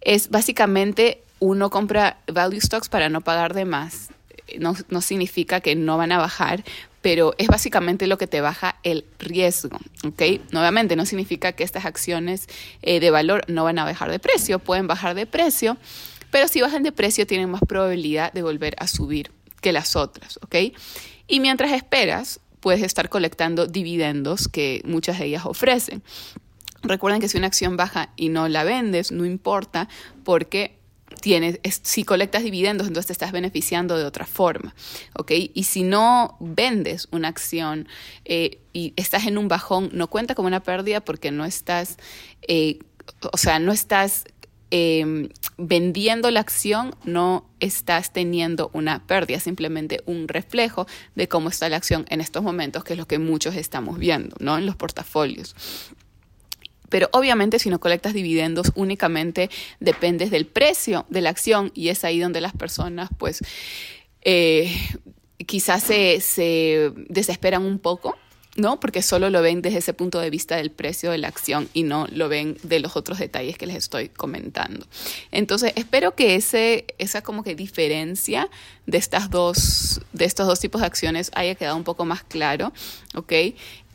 Es 0.00 0.30
básicamente 0.30 1.22
uno 1.40 1.70
compra 1.70 2.18
value 2.26 2.60
stocks 2.60 2.88
para 2.88 3.08
no 3.08 3.20
pagar 3.20 3.54
de 3.54 3.64
más. 3.64 4.08
No, 4.58 4.74
no 4.88 5.00
significa 5.02 5.60
que 5.60 5.74
no 5.76 5.98
van 5.98 6.10
a 6.10 6.18
bajar, 6.18 6.64
pero 7.02 7.34
es 7.38 7.48
básicamente 7.48 8.06
lo 8.06 8.18
que 8.18 8.26
te 8.26 8.40
baja 8.40 8.76
el 8.82 9.04
riesgo, 9.18 9.78
¿ok? 10.04 10.40
Nuevamente, 10.50 10.96
no 10.96 11.06
significa 11.06 11.52
que 11.52 11.64
estas 11.64 11.84
acciones 11.84 12.48
eh, 12.82 12.98
de 12.98 13.10
valor 13.10 13.44
no 13.46 13.64
van 13.64 13.78
a 13.78 13.84
bajar 13.84 14.10
de 14.10 14.18
precio, 14.18 14.58
pueden 14.58 14.86
bajar 14.86 15.14
de 15.14 15.26
precio, 15.26 15.76
pero 16.30 16.48
si 16.48 16.60
bajan 16.60 16.82
de 16.82 16.92
precio 16.92 17.26
tienen 17.26 17.50
más 17.50 17.62
probabilidad 17.66 18.32
de 18.32 18.42
volver 18.42 18.74
a 18.78 18.86
subir 18.86 19.30
que 19.60 19.72
las 19.72 19.96
otras, 19.96 20.38
¿ok? 20.42 20.56
Y 21.26 21.40
mientras 21.40 21.72
esperas, 21.72 22.40
puedes 22.60 22.82
estar 22.82 23.08
colectando 23.08 23.66
dividendos 23.66 24.48
que 24.48 24.82
muchas 24.84 25.18
de 25.18 25.26
ellas 25.26 25.46
ofrecen. 25.46 26.02
Recuerden 26.82 27.20
que 27.20 27.28
si 27.28 27.38
una 27.38 27.48
acción 27.48 27.76
baja 27.76 28.10
y 28.16 28.28
no 28.28 28.48
la 28.48 28.64
vendes, 28.64 29.10
no 29.10 29.24
importa 29.24 29.88
porque 30.24 30.78
tienes, 31.20 31.58
si 31.82 32.04
colectas 32.04 32.44
dividendos, 32.44 32.86
entonces 32.86 33.08
te 33.08 33.12
estás 33.12 33.32
beneficiando 33.32 33.96
de 33.96 34.04
otra 34.04 34.26
forma, 34.26 34.74
¿ok? 35.14 35.32
Y 35.54 35.64
si 35.64 35.82
no 35.82 36.36
vendes 36.40 37.08
una 37.10 37.28
acción 37.28 37.88
eh, 38.24 38.60
y 38.72 38.92
estás 38.96 39.26
en 39.26 39.38
un 39.38 39.48
bajón, 39.48 39.90
no 39.92 40.08
cuenta 40.08 40.34
como 40.34 40.48
una 40.48 40.62
pérdida 40.62 41.00
porque 41.00 41.30
no 41.30 41.44
estás, 41.44 41.96
eh, 42.46 42.78
o 43.32 43.36
sea, 43.36 43.58
no 43.58 43.72
estás 43.72 44.24
Em, 44.70 45.30
vendiendo 45.56 46.30
la 46.30 46.40
acción 46.40 46.94
no 47.04 47.46
estás 47.58 48.12
teniendo 48.12 48.70
una 48.74 49.06
pérdida, 49.06 49.40
simplemente 49.40 50.02
un 50.04 50.28
reflejo 50.28 50.86
de 51.14 51.26
cómo 51.26 51.48
está 51.48 51.70
la 51.70 51.78
acción 51.78 52.04
en 52.10 52.20
estos 52.20 52.42
momentos, 52.42 52.84
que 52.84 52.92
es 52.92 52.98
lo 52.98 53.08
que 53.08 53.18
muchos 53.18 53.56
estamos 53.56 53.98
viendo, 53.98 54.36
¿no? 54.40 54.58
En 54.58 54.66
los 54.66 54.76
portafolios. 54.76 55.54
Pero 56.90 57.08
obviamente 57.12 57.58
si 57.58 57.70
no 57.70 57.80
colectas 57.80 58.12
dividendos 58.12 58.72
únicamente 58.74 59.48
dependes 59.80 60.30
del 60.30 60.46
precio 60.46 61.06
de 61.08 61.22
la 61.22 61.30
acción 61.30 61.70
y 61.74 61.88
es 61.88 62.04
ahí 62.04 62.18
donde 62.18 62.42
las 62.42 62.52
personas 62.52 63.08
pues 63.16 63.40
eh, 64.22 64.70
quizás 65.46 65.82
se, 65.82 66.20
se 66.20 66.92
desesperan 67.08 67.64
un 67.64 67.78
poco 67.78 68.16
¿no? 68.58 68.80
Porque 68.80 69.02
solo 69.02 69.30
lo 69.30 69.40
ven 69.40 69.62
desde 69.62 69.78
ese 69.78 69.94
punto 69.94 70.18
de 70.18 70.30
vista 70.30 70.56
del 70.56 70.70
precio 70.70 71.12
de 71.12 71.18
la 71.18 71.28
acción 71.28 71.68
y 71.72 71.84
no 71.84 72.06
lo 72.10 72.28
ven 72.28 72.58
de 72.64 72.80
los 72.80 72.96
otros 72.96 73.18
detalles 73.18 73.56
que 73.56 73.66
les 73.66 73.76
estoy 73.76 74.08
comentando. 74.08 74.84
Entonces, 75.30 75.72
espero 75.76 76.14
que 76.14 76.34
ese, 76.34 76.86
esa 76.98 77.22
como 77.22 77.44
que 77.44 77.54
diferencia 77.54 78.50
de 78.86 78.98
estas 78.98 79.30
dos, 79.30 80.00
de 80.12 80.24
estos 80.24 80.46
dos 80.48 80.58
tipos 80.58 80.80
de 80.80 80.88
acciones 80.88 81.30
haya 81.34 81.54
quedado 81.54 81.76
un 81.76 81.84
poco 81.84 82.04
más 82.04 82.24
claro, 82.24 82.72
¿ok? 83.14 83.32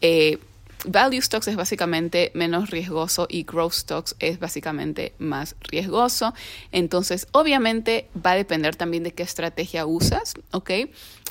Eh, 0.02 0.40
value 0.86 1.22
stocks 1.22 1.48
es 1.48 1.56
básicamente 1.56 2.32
menos 2.34 2.70
riesgoso 2.70 3.28
y 3.30 3.44
growth 3.44 3.74
stocks 3.74 4.16
es 4.20 4.40
básicamente 4.40 5.14
más 5.18 5.56
riesgoso. 5.62 6.34
Entonces, 6.72 7.28
obviamente 7.32 8.10
va 8.26 8.32
a 8.32 8.36
depender 8.36 8.76
también 8.76 9.04
de 9.04 9.14
qué 9.14 9.24
estrategia 9.24 9.86
usas, 9.86 10.34
¿ok? 10.52 10.72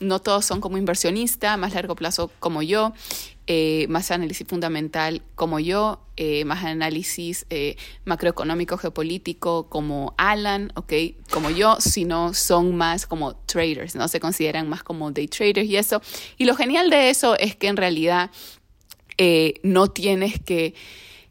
No 0.00 0.20
todos 0.20 0.44
son 0.44 0.60
como 0.60 0.78
inversionista, 0.78 1.56
más 1.56 1.74
largo 1.74 1.94
plazo 1.94 2.30
como 2.40 2.62
yo, 2.62 2.92
eh, 3.46 3.86
más 3.88 4.10
análisis 4.10 4.46
fundamental 4.46 5.22
como 5.34 5.58
yo, 5.58 6.00
eh, 6.16 6.44
más 6.44 6.64
análisis 6.64 7.46
eh, 7.50 7.76
macroeconómico, 8.04 8.78
geopolítico 8.78 9.68
como 9.68 10.14
Alan, 10.16 10.72
¿ok? 10.76 10.92
Como 11.30 11.50
yo, 11.50 11.76
sino 11.80 12.34
son 12.34 12.76
más 12.76 13.06
como 13.06 13.34
traders, 13.34 13.94
¿no? 13.94 14.06
Se 14.08 14.20
consideran 14.20 14.68
más 14.68 14.82
como 14.82 15.10
day 15.10 15.26
traders 15.26 15.68
y 15.68 15.76
eso. 15.76 16.00
Y 16.38 16.44
lo 16.44 16.54
genial 16.54 16.88
de 16.88 17.10
eso 17.10 17.36
es 17.38 17.56
que 17.56 17.66
en 17.68 17.76
realidad 17.76 18.30
eh, 19.18 19.54
no 19.62 19.88
tienes 19.88 20.40
que 20.40 20.74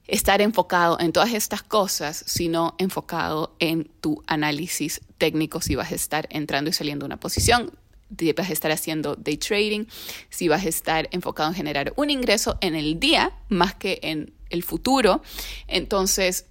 estar 0.07 0.41
enfocado 0.41 0.99
en 0.99 1.13
todas 1.13 1.33
estas 1.33 1.63
cosas, 1.63 2.23
sino 2.27 2.75
enfocado 2.77 3.55
en 3.59 3.89
tu 4.01 4.23
análisis 4.27 5.01
técnico 5.17 5.61
si 5.61 5.75
vas 5.75 5.91
a 5.91 5.95
estar 5.95 6.27
entrando 6.29 6.69
y 6.69 6.73
saliendo 6.73 7.03
de 7.03 7.07
una 7.07 7.19
posición. 7.19 7.71
vas 8.35 8.49
a 8.49 8.53
estar 8.53 8.71
haciendo 8.71 9.15
day 9.15 9.37
trading, 9.37 9.85
si 10.29 10.49
vas 10.49 10.65
a 10.65 10.69
estar 10.69 11.07
enfocado 11.11 11.49
en 11.49 11.55
generar 11.55 11.93
un 11.95 12.09
ingreso 12.09 12.57
en 12.59 12.75
el 12.75 12.99
día 12.99 13.31
más 13.47 13.73
que 13.75 13.99
en 14.03 14.33
el 14.49 14.63
futuro. 14.63 15.21
Entonces, 15.67 16.45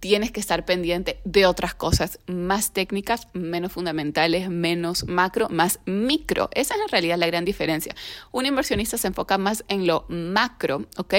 tienes 0.00 0.30
que 0.30 0.40
estar 0.40 0.64
pendiente 0.64 1.20
de 1.24 1.46
otras 1.46 1.74
cosas 1.74 2.20
más 2.26 2.72
técnicas, 2.72 3.28
menos 3.32 3.72
fundamentales, 3.72 4.48
menos 4.48 5.04
macro, 5.06 5.48
más 5.48 5.80
micro. 5.86 6.48
Esa 6.52 6.74
es 6.74 6.80
en 6.80 6.88
realidad 6.88 7.18
la 7.18 7.26
gran 7.26 7.44
diferencia. 7.44 7.94
Un 8.30 8.46
inversionista 8.46 8.98
se 8.98 9.08
enfoca 9.08 9.38
más 9.38 9.64
en 9.68 9.86
lo 9.86 10.06
macro, 10.08 10.86
¿ok? 10.96 11.14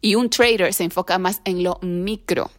Y 0.00 0.14
un 0.14 0.30
trader 0.30 0.72
se 0.72 0.84
enfoca 0.84 1.18
más 1.18 1.42
en 1.44 1.62
lo 1.62 1.78
micro, 1.82 2.50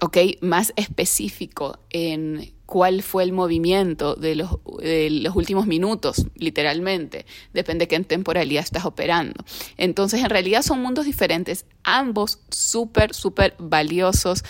¿ok? 0.00 0.18
Más 0.40 0.72
específico 0.76 1.78
en 1.90 2.54
cuál 2.70 3.02
fue 3.02 3.24
el 3.24 3.32
movimiento 3.32 4.14
de 4.14 4.36
los, 4.36 4.58
los, 4.80 5.36
últimos 5.36 5.66
minutos, 5.66 6.24
literalmente. 6.36 7.26
Depende 7.52 7.82
de 7.82 7.88
qué 7.88 8.00
temporalidad 8.04 8.62
estás 8.62 8.84
operando. 8.84 9.44
Entonces, 9.76 10.20
en 10.20 10.30
realidad 10.30 10.62
son 10.62 10.80
mundos 10.80 11.04
diferentes, 11.04 11.66
ambos 11.82 12.38
súper, 12.48 13.12
súper 13.12 13.56
valiosos 13.58 14.44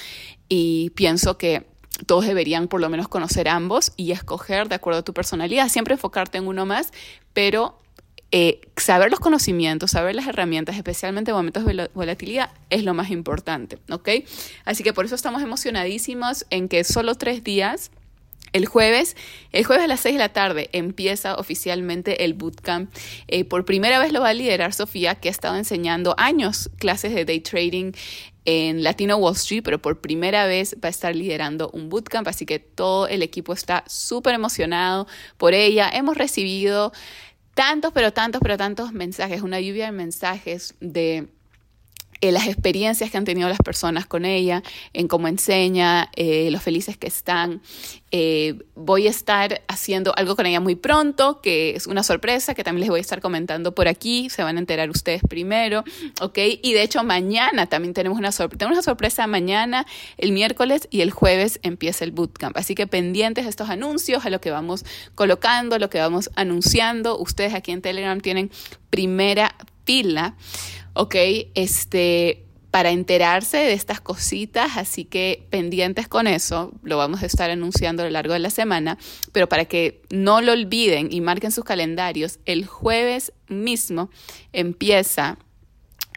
y 0.50 0.90
pienso 0.90 1.38
que 1.38 1.66
todos 2.06 2.26
deberían 2.26 2.68
por 2.68 2.82
lo 2.82 2.90
menos 2.90 3.08
conocer 3.08 3.48
ambos 3.48 3.92
y 3.96 4.12
escoger 4.12 4.68
de 4.68 4.74
acuerdo 4.74 5.00
a 5.00 5.02
tu 5.02 5.14
personalidad, 5.14 5.70
siempre 5.70 5.94
enfocarte 5.94 6.36
en 6.36 6.46
uno 6.46 6.66
más, 6.66 6.92
pero 7.32 7.78
eh, 8.32 8.60
saber 8.76 9.10
los 9.10 9.20
conocimientos, 9.20 9.92
saber 9.92 10.14
las 10.14 10.26
herramientas, 10.26 10.76
especialmente 10.76 11.30
en 11.30 11.38
momentos 11.38 11.64
de 11.64 11.88
volatilidad, 11.94 12.50
es 12.68 12.84
lo 12.84 12.92
más 12.92 13.10
importante, 13.10 13.78
¿ok? 13.90 14.10
Así 14.66 14.82
que 14.82 14.92
por 14.92 15.06
eso 15.06 15.14
estamos 15.14 15.42
emocionadísimos 15.42 16.44
en 16.50 16.68
que 16.68 16.84
solo 16.84 17.14
tres 17.14 17.42
días 17.42 17.90
el 18.52 18.66
jueves, 18.66 19.16
el 19.52 19.64
jueves 19.64 19.84
a 19.84 19.88
las 19.88 20.00
6 20.00 20.14
de 20.14 20.18
la 20.18 20.32
tarde 20.32 20.70
empieza 20.72 21.36
oficialmente 21.36 22.24
el 22.24 22.34
bootcamp. 22.34 22.92
Eh, 23.28 23.44
por 23.44 23.64
primera 23.64 23.98
vez 23.98 24.12
lo 24.12 24.20
va 24.20 24.30
a 24.30 24.34
liderar 24.34 24.72
Sofía, 24.72 25.14
que 25.14 25.28
ha 25.28 25.32
estado 25.32 25.56
enseñando 25.56 26.14
años 26.18 26.70
clases 26.78 27.14
de 27.14 27.24
day 27.24 27.40
trading 27.40 27.92
en 28.44 28.82
Latino 28.82 29.16
Wall 29.16 29.34
Street, 29.34 29.62
pero 29.62 29.80
por 29.80 30.00
primera 30.00 30.46
vez 30.46 30.74
va 30.82 30.88
a 30.88 30.90
estar 30.90 31.14
liderando 31.14 31.70
un 31.72 31.88
bootcamp, 31.88 32.26
así 32.26 32.46
que 32.46 32.58
todo 32.58 33.06
el 33.06 33.22
equipo 33.22 33.52
está 33.52 33.84
súper 33.86 34.34
emocionado 34.34 35.06
por 35.36 35.54
ella. 35.54 35.90
Hemos 35.92 36.16
recibido 36.16 36.92
tantos, 37.54 37.92
pero 37.92 38.12
tantos, 38.12 38.40
pero 38.42 38.56
tantos 38.56 38.92
mensajes, 38.92 39.42
una 39.42 39.60
lluvia 39.60 39.86
de 39.86 39.92
mensajes 39.92 40.74
de 40.80 41.28
eh, 42.20 42.32
las 42.32 42.46
experiencias 42.46 43.10
que 43.10 43.16
han 43.16 43.24
tenido 43.24 43.48
las 43.48 43.58
personas 43.58 44.06
con 44.06 44.24
ella, 44.24 44.62
en 44.92 45.08
cómo 45.08 45.26
enseña, 45.28 46.10
eh, 46.16 46.50
los 46.50 46.62
felices 46.62 46.98
que 46.98 47.06
están. 47.06 47.62
Eh, 48.10 48.58
voy 48.74 49.06
a 49.06 49.10
estar 49.10 49.62
haciendo 49.68 50.12
algo 50.16 50.36
con 50.36 50.44
ella 50.44 50.60
muy 50.60 50.74
pronto, 50.74 51.40
que 51.40 51.76
es 51.76 51.86
una 51.86 52.02
sorpresa, 52.02 52.54
que 52.54 52.64
también 52.64 52.80
les 52.80 52.90
voy 52.90 52.98
a 52.98 53.00
estar 53.00 53.20
comentando 53.20 53.74
por 53.74 53.88
aquí, 53.88 54.28
se 54.28 54.42
van 54.42 54.56
a 54.56 54.60
enterar 54.60 54.90
ustedes 54.90 55.22
primero, 55.28 55.84
¿ok? 56.20 56.38
Y 56.62 56.72
de 56.72 56.82
hecho 56.82 57.04
mañana 57.04 57.66
también 57.66 57.94
tenemos 57.94 58.18
una 58.18 58.32
sorpresa, 58.32 58.58
tenemos 58.58 58.78
una 58.78 58.82
sorpresa 58.82 59.26
mañana, 59.26 59.86
el 60.18 60.32
miércoles 60.32 60.88
y 60.90 61.02
el 61.02 61.12
jueves 61.12 61.60
empieza 61.62 62.04
el 62.04 62.10
bootcamp, 62.10 62.56
así 62.56 62.74
que 62.74 62.86
pendientes 62.86 63.44
de 63.44 63.50
estos 63.50 63.70
anuncios, 63.70 64.26
a 64.26 64.30
lo 64.30 64.40
que 64.40 64.50
vamos 64.50 64.84
colocando, 65.14 65.76
a 65.76 65.78
lo 65.78 65.88
que 65.88 66.00
vamos 66.00 66.30
anunciando, 66.34 67.16
ustedes 67.16 67.54
aquí 67.54 67.70
en 67.70 67.80
Telegram 67.80 68.20
tienen 68.20 68.50
primera 68.90 69.54
fila 69.84 70.34
¿ok? 71.00 71.14
Este, 71.54 72.44
para 72.70 72.90
enterarse 72.90 73.56
de 73.56 73.72
estas 73.72 74.02
cositas, 74.02 74.76
así 74.76 75.06
que 75.06 75.46
pendientes 75.48 76.08
con 76.08 76.26
eso, 76.26 76.72
lo 76.82 76.98
vamos 76.98 77.22
a 77.22 77.26
estar 77.26 77.50
anunciando 77.50 78.02
a 78.02 78.04
lo 78.04 78.10
largo 78.10 78.34
de 78.34 78.38
la 78.38 78.50
semana, 78.50 78.98
pero 79.32 79.48
para 79.48 79.64
que 79.64 80.02
no 80.10 80.42
lo 80.42 80.52
olviden 80.52 81.08
y 81.10 81.22
marquen 81.22 81.52
sus 81.52 81.64
calendarios, 81.64 82.38
el 82.44 82.66
jueves 82.66 83.32
mismo 83.48 84.10
empieza 84.52 85.38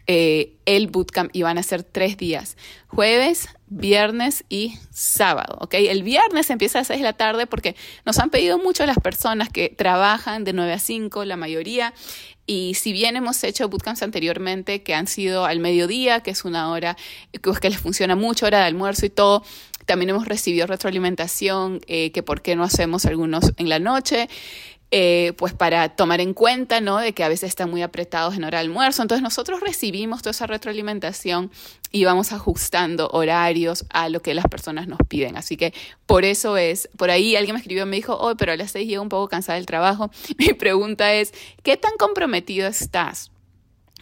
eh, 0.05 0.57
el 0.65 0.87
bootcamp 0.87 1.33
y 1.33 1.43
van 1.43 1.57
a 1.57 1.63
ser 1.63 1.83
tres 1.83 2.17
días, 2.17 2.57
jueves, 2.87 3.47
viernes 3.75 4.43
y 4.49 4.77
sábado, 4.91 5.57
¿ok? 5.59 5.73
El 5.75 6.03
viernes 6.03 6.49
empieza 6.49 6.79
a 6.79 6.81
las 6.81 6.87
6 6.87 6.99
de 6.99 7.03
la 7.03 7.13
tarde 7.13 7.47
porque 7.47 7.75
nos 8.05 8.19
han 8.19 8.29
pedido 8.29 8.57
mucho 8.57 8.85
las 8.85 8.99
personas 8.99 9.49
que 9.49 9.69
trabajan 9.69 10.43
de 10.43 10.53
9 10.53 10.73
a 10.73 10.79
5, 10.79 11.25
la 11.25 11.37
mayoría, 11.37 11.93
y 12.45 12.73
si 12.75 12.91
bien 12.91 13.15
hemos 13.15 13.43
hecho 13.43 13.69
bootcamps 13.69 14.03
anteriormente 14.03 14.83
que 14.83 14.93
han 14.93 15.07
sido 15.07 15.45
al 15.45 15.59
mediodía, 15.59 16.19
que 16.19 16.31
es 16.31 16.43
una 16.43 16.69
hora 16.71 16.97
que 17.31 17.69
les 17.69 17.79
funciona 17.79 18.15
mucho, 18.15 18.45
hora 18.45 18.59
de 18.59 18.65
almuerzo 18.65 19.05
y 19.05 19.09
todo, 19.09 19.43
también 19.85 20.09
hemos 20.09 20.27
recibido 20.27 20.67
retroalimentación, 20.67 21.81
eh, 21.87 22.11
que 22.11 22.23
por 22.23 22.41
qué 22.41 22.55
no 22.55 22.63
hacemos 22.63 23.05
algunos 23.05 23.53
en 23.57 23.69
la 23.69 23.79
noche. 23.79 24.29
Eh, 24.95 25.33
pues 25.37 25.53
para 25.55 25.89
tomar 25.89 26.21
en 26.21 26.35
cuenta, 26.35 26.79
¿no? 26.79 26.99
De 26.99 27.13
que 27.13 27.23
a 27.23 27.27
veces 27.27 27.49
están 27.49 27.71
muy 27.71 27.81
apretados 27.81 28.35
en 28.35 28.43
hora 28.43 28.59
de 28.59 28.65
almuerzo. 28.65 29.01
Entonces 29.01 29.23
nosotros 29.23 29.59
recibimos 29.59 30.21
toda 30.21 30.29
esa 30.29 30.45
retroalimentación 30.45 31.49
y 31.91 32.05
vamos 32.05 32.31
ajustando 32.31 33.09
horarios 33.11 33.85
a 33.89 34.07
lo 34.09 34.21
que 34.21 34.35
las 34.35 34.45
personas 34.45 34.87
nos 34.87 34.99
piden. 35.09 35.35
Así 35.35 35.57
que 35.57 35.73
por 36.05 36.25
eso 36.25 36.57
es, 36.57 36.89
por 36.95 37.09
ahí 37.09 37.35
alguien 37.35 37.55
me 37.55 37.59
escribió 37.59 37.87
me 37.87 37.95
dijo, 37.95 38.15
oh, 38.15 38.35
pero 38.37 38.51
a 38.51 38.55
las 38.55 38.69
seis 38.69 38.87
llego 38.87 39.01
un 39.01 39.09
poco 39.09 39.29
cansada 39.29 39.55
del 39.55 39.65
trabajo. 39.65 40.11
Mi 40.37 40.53
pregunta 40.53 41.11
es, 41.11 41.33
¿qué 41.63 41.75
tan 41.75 41.93
comprometido 41.97 42.67
estás? 42.67 43.32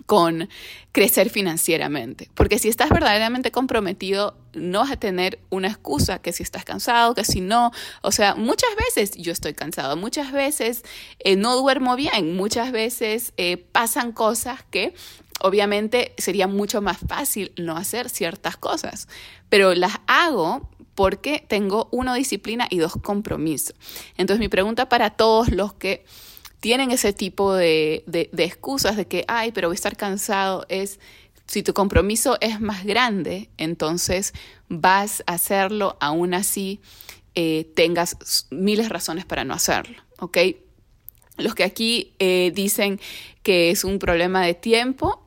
Con 0.05 0.50
crecer 0.91 1.29
financieramente. 1.29 2.29
Porque 2.34 2.60
si 2.60 2.70
estás 2.70 2.89
verdaderamente 2.89 3.51
comprometido, 3.51 4.36
no 4.53 4.79
vas 4.79 4.91
a 4.91 4.98
tener 4.98 5.39
una 5.50 5.67
excusa 5.67 6.20
que 6.20 6.34
si 6.34 6.43
estás 6.43 6.65
cansado, 6.65 7.15
que 7.15 7.24
si 7.24 7.41
no. 7.41 7.72
O 8.01 8.12
sea, 8.12 8.36
muchas 8.36 8.70
veces 8.75 9.15
yo 9.17 9.31
estoy 9.31 9.53
cansado, 9.53 9.96
muchas 9.98 10.31
veces 10.31 10.84
eh, 11.20 11.36
no 11.36 11.55
duermo 11.55 11.96
bien, 11.96 12.36
muchas 12.36 12.72
veces 12.72 13.34
eh, 13.38 13.58
pasan 13.58 14.12
cosas 14.12 14.63
que 14.70 14.93
obviamente 15.41 16.13
sería 16.17 16.48
mucho 16.48 16.81
más 16.81 16.98
fácil 17.08 17.51
no 17.58 17.75
hacer 17.77 18.10
ciertas 18.10 18.58
cosas, 18.58 19.08
pero 19.50 19.74
las 19.74 19.93
hago 20.08 20.70
porque 20.96 21.43
tengo 21.48 21.88
una 21.91 22.13
disciplina 22.13 22.67
y 22.70 22.77
dos 22.77 22.93
compromisos. 23.01 23.75
Entonces 24.17 24.39
mi 24.39 24.50
pregunta 24.50 24.89
para 24.89 25.12
todos 25.12 25.50
los 25.50 25.74
que 25.74 26.05
tienen 26.62 26.91
ese 26.91 27.12
tipo 27.12 27.53
de, 27.53 28.06
excusas 28.38 28.96
de 28.96 29.08
que, 29.08 29.25
ay, 29.27 29.51
pero 29.51 29.68
voy 29.68 29.74
a 29.74 29.75
estar 29.75 29.98
cansado, 29.98 30.65
es 30.70 31.00
si 31.48 31.63
tu 31.63 31.74
compromiso 31.74 32.38
es 32.39 32.62
más 32.62 32.86
grande, 32.86 33.50
entonces 33.58 34.34
vas 34.70 35.24
a 35.25 35.34
hacerlo 35.34 35.98
aún 36.00 36.34
así 36.34 36.80
eh, 37.36 37.70
tengas 37.75 38.46
miles 38.51 38.86
de 38.86 38.89
razones 38.89 39.25
para 39.25 39.44
no 39.44 39.53
hacerlo, 39.53 40.01
¿ok? 40.20 40.38
Los 41.38 41.56
que 41.56 41.63
aquí 41.63 42.13
eh, 42.20 42.51
dicen 42.53 43.00
que 43.41 43.72
es 43.72 43.84
un 43.84 43.98
problema 43.98 44.46
de 44.46 44.53
tiempo, 44.53 45.22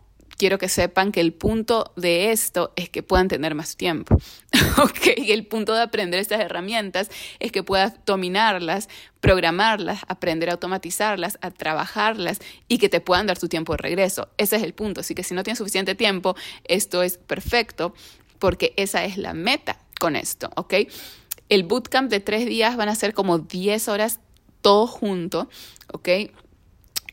quiero 0.44 0.58
que 0.58 0.68
sepan 0.68 1.10
que 1.10 1.22
el 1.22 1.32
punto 1.32 1.94
de 1.96 2.30
esto 2.30 2.74
es 2.76 2.90
que 2.90 3.02
puedan 3.02 3.28
tener 3.28 3.54
más 3.54 3.78
tiempo. 3.78 4.14
¿ok? 4.82 5.16
El 5.16 5.46
punto 5.46 5.72
de 5.72 5.80
aprender 5.80 6.20
estas 6.20 6.38
herramientas 6.38 7.08
es 7.38 7.50
que 7.50 7.62
puedas 7.62 7.94
dominarlas, 8.04 8.90
programarlas, 9.20 10.00
aprender 10.06 10.50
a 10.50 10.52
automatizarlas, 10.52 11.38
a 11.40 11.50
trabajarlas 11.50 12.40
y 12.68 12.76
que 12.76 12.90
te 12.90 13.00
puedan 13.00 13.26
dar 13.26 13.38
tu 13.38 13.48
tiempo 13.48 13.72
de 13.72 13.78
regreso. 13.78 14.28
Ese 14.36 14.56
es 14.56 14.62
el 14.64 14.74
punto. 14.74 15.00
Así 15.00 15.14
que 15.14 15.22
si 15.22 15.32
no 15.32 15.44
tienes 15.44 15.56
suficiente 15.56 15.94
tiempo, 15.94 16.36
esto 16.64 17.02
es 17.02 17.16
perfecto 17.16 17.94
porque 18.38 18.74
esa 18.76 19.02
es 19.06 19.16
la 19.16 19.32
meta 19.32 19.78
con 19.98 20.14
esto, 20.14 20.50
¿ok? 20.56 20.74
El 21.48 21.62
bootcamp 21.62 22.10
de 22.10 22.20
tres 22.20 22.44
días 22.44 22.76
van 22.76 22.90
a 22.90 22.94
ser 22.96 23.14
como 23.14 23.38
10 23.38 23.88
horas 23.88 24.20
todo 24.60 24.86
junto, 24.86 25.48
¿ok? 25.90 26.08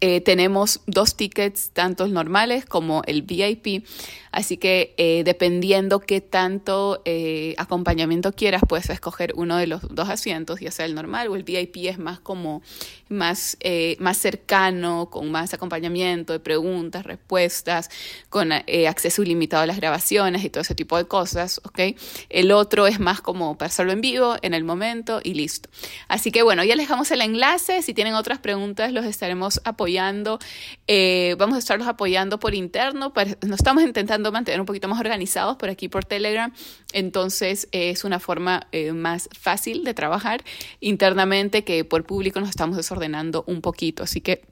Eh, 0.04 0.20
tenemos 0.20 0.82
dos 0.88 1.16
tickets, 1.16 1.70
tanto 1.74 2.08
normales 2.08 2.66
como 2.66 3.04
el 3.06 3.22
VIP, 3.22 3.86
así 4.32 4.58
que 4.58 4.94
eh, 4.98 5.24
dependiendo 5.26 6.00
qué 6.00 6.22
tanto 6.22 7.02
eh, 7.06 7.56
acompañamiento 7.58 8.34
quieras, 8.34 8.62
puedes 8.68 8.90
escoger 8.90 9.34
uno 9.36 9.58
de 9.58 9.68
los 9.68 9.82
dos 9.94 10.10
asientos, 10.10 10.60
ya 10.60 10.72
sea 10.72 10.86
el 10.86 10.96
normal 10.96 11.28
o 11.30 11.36
el 11.36 11.44
VIP 11.44 11.78
es 11.88 12.00
más 12.00 12.20
como 12.20 12.62
más, 13.10 13.58
más 14.00 14.18
cercano, 14.18 15.10
con 15.10 15.32
más 15.32 15.54
acompañamiento 15.54 16.32
de 16.32 16.40
preguntas, 16.40 17.06
respuestas, 17.06 17.90
con 18.30 18.54
acceso 18.54 19.22
ilimitado 19.22 19.64
a 19.64 19.66
las 19.66 19.76
grabaciones 19.76 20.46
y 20.46 20.50
todo 20.50 20.62
ese 20.62 20.76
tipo 20.76 20.98
de 20.98 21.06
cosas, 21.06 21.60
¿ok? 21.66 21.98
El 22.30 22.54
otro 22.54 22.88
es 22.88 23.02
más 23.02 23.20
como 23.20 23.58
para 23.58 23.68
hacerlo 23.68 23.92
en 23.92 24.00
vivo, 24.00 24.38
en 24.42 24.54
el 24.54 24.64
momento 24.64 25.20
y 25.22 25.34
listo. 25.34 25.70
Así 26.08 26.32
que 26.32 26.42
bueno, 26.42 26.64
ya 26.64 26.78
les 26.78 26.88
dejamos 26.88 27.12
el 27.12 27.22
enlace, 27.22 27.82
si 27.82 27.94
tienen 27.94 28.14
otras 28.14 28.40
preguntas 28.40 28.94
los 28.94 29.04
estaremos 29.06 29.60
apoyando 29.66 30.40
eh, 30.88 31.36
vamos 31.38 31.56
a 31.56 31.60
estarlos 31.60 31.88
apoyando 31.88 32.40
por 32.40 32.54
interno. 32.54 33.14
nos 33.16 33.60
estamos 33.60 33.84
intentando 33.84 34.21
mantener 34.30 34.60
un 34.60 34.66
poquito 34.66 34.90
más 34.90 35.00
organizados 35.00 35.56
por 35.56 35.70
aquí 35.70 35.88
por 35.88 36.04
Telegram. 36.04 36.54
Entonces 36.92 37.70
es 37.72 38.04
una 38.04 38.20
forma 38.20 38.68
eh, 38.74 38.92
más 38.92 39.30
fácil 39.32 39.86
de 39.86 39.94
trabajar 39.94 40.44
internamente 40.82 41.64
que 41.64 41.86
por 41.86 42.04
público 42.04 42.42
nos 42.42 42.50
estamos 42.50 42.76
desordenando 42.76 43.46
un 43.48 43.62
poquito. 43.62 44.04
Así 44.04 44.20
que 44.20 44.44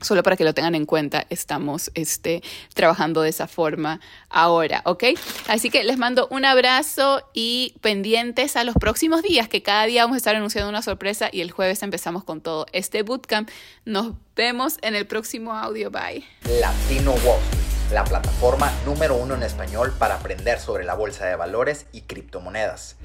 Solo 0.00 0.22
para 0.22 0.36
que 0.36 0.44
lo 0.44 0.54
tengan 0.54 0.74
en 0.74 0.86
cuenta, 0.86 1.26
estamos 1.28 1.90
este, 1.94 2.42
trabajando 2.72 3.20
de 3.20 3.28
esa 3.28 3.46
forma 3.46 4.00
ahora, 4.30 4.80
¿ok? 4.86 5.04
Así 5.46 5.68
que 5.68 5.84
les 5.84 5.98
mando 5.98 6.26
un 6.30 6.46
abrazo 6.46 7.22
y 7.34 7.74
pendientes 7.82 8.56
a 8.56 8.64
los 8.64 8.74
próximos 8.76 9.22
días, 9.22 9.48
que 9.48 9.62
cada 9.62 9.84
día 9.84 10.02
vamos 10.02 10.14
a 10.14 10.18
estar 10.18 10.34
anunciando 10.34 10.70
una 10.70 10.80
sorpresa 10.80 11.28
y 11.30 11.42
el 11.42 11.50
jueves 11.50 11.82
empezamos 11.82 12.24
con 12.24 12.40
todo 12.40 12.64
este 12.72 13.02
bootcamp. 13.02 13.50
Nos 13.84 14.14
vemos 14.34 14.78
en 14.80 14.94
el 14.94 15.06
próximo 15.06 15.52
audio. 15.52 15.90
Bye. 15.90 16.24
Latino 16.60 17.12
Wall 17.22 17.69
la 17.92 18.04
plataforma 18.04 18.70
número 18.84 19.16
uno 19.16 19.34
en 19.34 19.42
español 19.42 19.92
para 19.98 20.14
aprender 20.14 20.60
sobre 20.60 20.84
la 20.84 20.94
bolsa 20.94 21.26
de 21.26 21.34
valores 21.34 21.86
y 21.90 22.02
criptomonedas. 22.02 22.96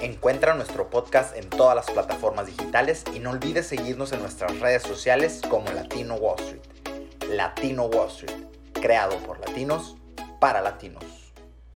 Encuentra 0.00 0.54
nuestro 0.54 0.88
podcast 0.88 1.36
en 1.36 1.50
todas 1.50 1.74
las 1.74 1.90
plataformas 1.90 2.46
digitales 2.46 3.02
y 3.12 3.18
no 3.18 3.30
olvides 3.30 3.66
seguirnos 3.66 4.12
en 4.12 4.20
nuestras 4.20 4.60
redes 4.60 4.84
sociales 4.84 5.40
como 5.50 5.68
Latino 5.72 6.14
Wall 6.14 6.38
Street. 6.38 6.62
Latino 7.28 7.86
Wall 7.86 8.08
Street, 8.08 8.46
creado 8.74 9.16
por 9.18 9.40
latinos 9.40 9.96
para 10.38 10.60
latinos. 10.60 11.17